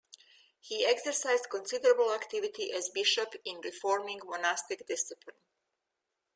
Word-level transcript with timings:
He 0.59 0.83
exercised 0.83 1.47
considerable 1.51 2.11
activity 2.11 2.71
as 2.71 2.89
bishop 2.89 3.35
in 3.45 3.61
reforming 3.61 4.19
monastic 4.25 4.87
discipline. 4.87 5.35